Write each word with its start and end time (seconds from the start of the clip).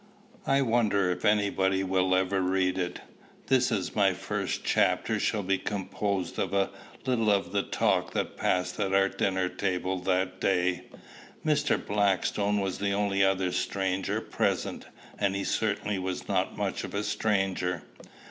I 0.47 0.63
wonder 0.63 1.11
if 1.11 1.25
anybody 1.25 1.83
will 1.83 2.15
ever 2.15 2.41
read 2.41 2.79
it. 2.79 3.01
This 3.45 3.95
my 3.95 4.15
first 4.15 4.63
chapter 4.63 5.19
shall 5.19 5.43
be 5.43 5.59
composed 5.59 6.39
of 6.39 6.55
a 6.55 6.71
little 7.05 7.29
of 7.29 7.51
the 7.51 7.61
talk 7.61 8.11
that 8.13 8.35
passed 8.35 8.79
at 8.79 8.95
our 8.95 9.09
dinner 9.09 9.47
table 9.47 9.99
that 9.99 10.39
day. 10.41 10.85
Mr. 11.45 11.77
Blackstone 11.77 12.59
was 12.59 12.79
the 12.79 12.93
only 12.93 13.23
other 13.23 13.51
stranger 13.51 14.21
present; 14.21 14.87
and 15.19 15.35
he 15.35 15.43
certainly 15.43 15.99
was 15.99 16.27
not 16.27 16.57
much 16.57 16.83
of 16.83 16.95
a 16.95 17.03
stranger. 17.03 17.83